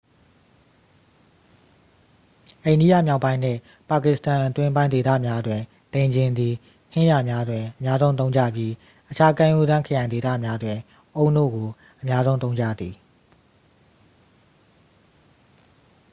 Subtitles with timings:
[2.63, 3.59] အိန္ဒိယမြောက်ပိုင်းနှင့်
[3.89, 5.61] ပါကစ္စတန် အတွင်းပိုင်းဒေသများတွင်
[5.93, 6.53] ဒိန်ချဉ်သည်
[6.93, 8.71] ဟင်းလျာများတွင် အများဆုံးသုံးကြပြီး
[9.09, 10.77] အခြားကမ်းရိုးတန်း ခရိုင်ဒေသများတွင်
[11.15, 11.69] အုန်းနို့ကို
[12.01, 12.95] အများဆုံးသုံးကြသည်